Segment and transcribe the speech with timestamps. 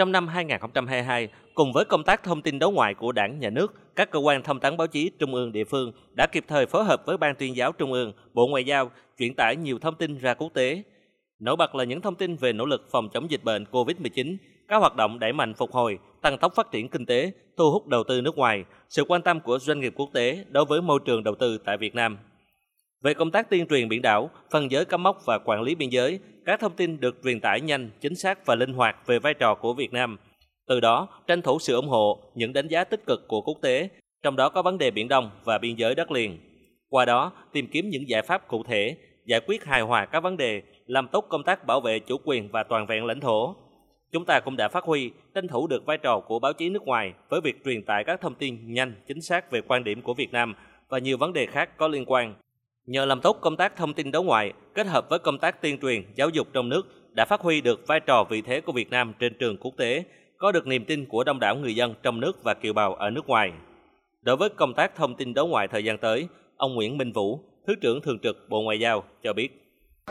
[0.00, 3.74] Trong năm 2022, cùng với công tác thông tin đối ngoại của Đảng, Nhà nước,
[3.96, 6.84] các cơ quan thông tấn báo chí trung ương địa phương đã kịp thời phối
[6.84, 10.18] hợp với Ban tuyên giáo Trung ương, Bộ Ngoại giao chuyển tải nhiều thông tin
[10.18, 10.82] ra quốc tế.
[11.38, 14.36] Nổi bật là những thông tin về nỗ lực phòng chống dịch bệnh COVID-19,
[14.68, 17.86] các hoạt động đẩy mạnh phục hồi, tăng tốc phát triển kinh tế, thu hút
[17.86, 21.00] đầu tư nước ngoài, sự quan tâm của doanh nghiệp quốc tế đối với môi
[21.04, 22.18] trường đầu tư tại Việt Nam.
[23.02, 25.88] Về công tác tuyên truyền biển đảo, phân giới cắm mốc và quản lý biên
[25.88, 29.34] giới, các thông tin được truyền tải nhanh, chính xác và linh hoạt về vai
[29.34, 30.16] trò của Việt Nam.
[30.68, 33.88] Từ đó, tranh thủ sự ủng hộ, những đánh giá tích cực của quốc tế,
[34.22, 36.38] trong đó có vấn đề Biển Đông và biên giới đất liền.
[36.88, 40.36] Qua đó, tìm kiếm những giải pháp cụ thể, giải quyết hài hòa các vấn
[40.36, 43.56] đề, làm tốt công tác bảo vệ chủ quyền và toàn vẹn lãnh thổ.
[44.12, 46.82] Chúng ta cũng đã phát huy, tranh thủ được vai trò của báo chí nước
[46.82, 50.14] ngoài với việc truyền tải các thông tin nhanh, chính xác về quan điểm của
[50.14, 50.54] Việt Nam
[50.88, 52.34] và nhiều vấn đề khác có liên quan.
[52.86, 55.78] Nhờ làm tốt công tác thông tin đối ngoại, kết hợp với công tác tuyên
[55.78, 58.90] truyền, giáo dục trong nước đã phát huy được vai trò vị thế của Việt
[58.90, 60.04] Nam trên trường quốc tế,
[60.38, 63.10] có được niềm tin của đông đảo người dân trong nước và kiều bào ở
[63.10, 63.52] nước ngoài.
[64.22, 67.40] Đối với công tác thông tin đối ngoại thời gian tới, ông Nguyễn Minh Vũ,
[67.66, 69.48] Thứ trưởng Thường trực Bộ Ngoại giao cho biết.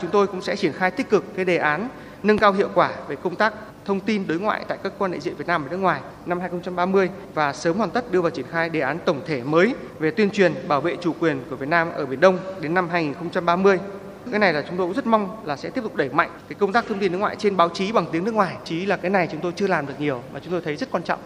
[0.00, 1.88] Chúng tôi cũng sẽ triển khai tích cực cái đề án
[2.22, 3.54] nâng cao hiệu quả về công tác
[3.84, 6.40] thông tin đối ngoại tại các quan đại diện Việt Nam ở nước ngoài năm
[6.40, 10.10] 2030 và sớm hoàn tất đưa vào triển khai đề án tổng thể mới về
[10.10, 13.78] tuyên truyền bảo vệ chủ quyền của Việt Nam ở Biển Đông đến năm 2030.
[14.30, 16.56] Cái này là chúng tôi cũng rất mong là sẽ tiếp tục đẩy mạnh cái
[16.58, 18.56] công tác thông tin đối ngoại trên báo chí bằng tiếng nước ngoài.
[18.64, 20.90] Chí là cái này chúng tôi chưa làm được nhiều mà chúng tôi thấy rất
[20.90, 21.20] quan trọng.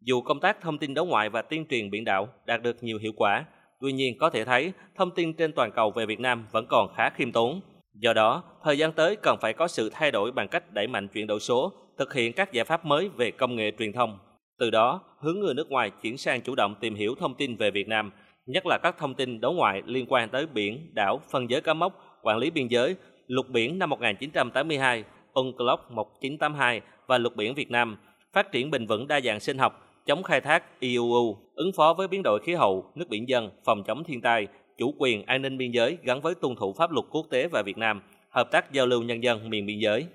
[0.00, 2.98] Dù công tác thông tin đối ngoại và tuyên truyền biển đảo đạt được nhiều
[2.98, 3.44] hiệu quả,
[3.80, 6.88] tuy nhiên có thể thấy thông tin trên toàn cầu về Việt Nam vẫn còn
[6.96, 7.60] khá khiêm tốn.
[8.00, 11.08] Do đó, thời gian tới cần phải có sự thay đổi bằng cách đẩy mạnh
[11.08, 14.18] chuyển đổi số, thực hiện các giải pháp mới về công nghệ truyền thông.
[14.58, 17.70] Từ đó, hướng người nước ngoài chuyển sang chủ động tìm hiểu thông tin về
[17.70, 18.10] Việt Nam,
[18.46, 21.74] nhất là các thông tin đối ngoại liên quan tới biển, đảo, phân giới cá
[21.74, 27.70] mốc, quản lý biên giới, luật biển năm 1982, UNCLOS 1982 và luật biển Việt
[27.70, 27.96] Nam,
[28.32, 32.08] phát triển bền vững đa dạng sinh học, chống khai thác IUU, ứng phó với
[32.08, 34.46] biến đổi khí hậu, nước biển dân, phòng chống thiên tai,
[34.78, 37.62] chủ quyền an ninh biên giới gắn với tuân thủ pháp luật quốc tế và
[37.62, 40.06] Việt Nam, hợp tác giao lưu nhân dân miền biên giới.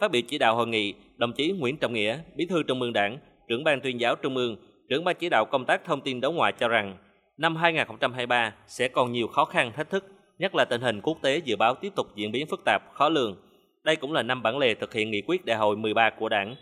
[0.00, 2.92] Phát biểu chỉ đạo hội nghị, đồng chí Nguyễn Trọng Nghĩa, Bí thư Trung ương
[2.92, 3.18] Đảng,
[3.48, 4.56] trưởng ban tuyên giáo Trung ương,
[4.88, 6.96] trưởng ban chỉ đạo công tác thông tin đối ngoại cho rằng
[7.40, 10.04] năm 2023 sẽ còn nhiều khó khăn thách thức,
[10.38, 13.08] nhất là tình hình quốc tế dự báo tiếp tục diễn biến phức tạp, khó
[13.08, 13.36] lường.
[13.84, 16.56] Đây cũng là năm bản lề thực hiện nghị quyết đại hội 13 của Đảng.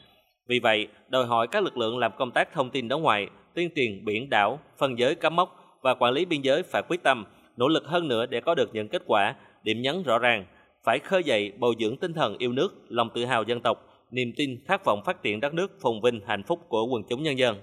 [0.48, 3.70] Vì vậy, đòi hỏi các lực lượng làm công tác thông tin đối ngoại, tuyên
[3.76, 7.24] truyền biển đảo, phân giới cắm mốc và quản lý biên giới phải quyết tâm,
[7.58, 10.44] nỗ lực hơn nữa để có được những kết quả, điểm nhấn rõ ràng,
[10.84, 14.32] phải khơi dậy bồi dưỡng tinh thần yêu nước, lòng tự hào dân tộc, niềm
[14.36, 17.38] tin, khát vọng phát triển đất nước phồn vinh hạnh phúc của quần chúng nhân
[17.38, 17.56] dân.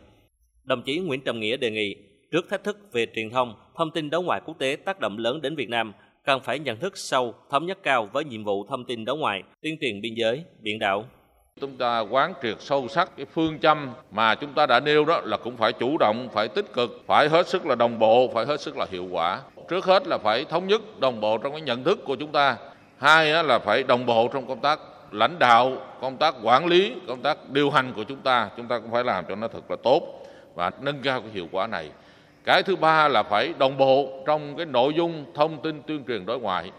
[0.64, 1.96] Đồng chí Nguyễn Trọng Nghĩa đề nghị,
[2.32, 5.42] trước thách thức về truyền thông, thông tin đối ngoại quốc tế tác động lớn
[5.42, 5.94] đến Việt Nam,
[6.26, 9.44] cần phải nhận thức sâu, thống nhất cao với nhiệm vụ thông tin đối ngoại,
[9.62, 11.06] tuyên truyền biên giới, biển đảo.
[11.62, 15.22] Chúng ta quán triệt sâu sắc cái phương châm mà chúng ta đã nêu đó
[15.24, 18.46] là cũng phải chủ động, phải tích cực, phải hết sức là đồng bộ, phải
[18.46, 19.42] hết sức là hiệu quả.
[19.70, 22.58] Trước hết là phải thống nhất đồng bộ trong cái nhận thức của chúng ta.
[22.98, 24.80] Hai là phải đồng bộ trong công tác
[25.12, 25.72] lãnh đạo,
[26.02, 28.50] công tác quản lý, công tác điều hành của chúng ta.
[28.58, 31.48] Chúng ta cũng phải làm cho nó thật là tốt và nâng cao cái hiệu
[31.52, 31.90] quả này.
[32.44, 36.26] Cái thứ ba là phải đồng bộ trong cái nội dung thông tin tuyên truyền
[36.26, 36.72] đối ngoại